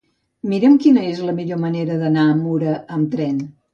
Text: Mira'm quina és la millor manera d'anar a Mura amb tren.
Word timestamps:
Mira'm 0.53 0.77
quina 0.85 1.03
és 1.09 1.21
la 1.27 1.35
millor 1.41 1.61
manera 1.65 1.99
d'anar 2.05 2.25
a 2.31 2.39
Mura 2.41 2.73
amb 2.97 3.13
tren. 3.17 3.37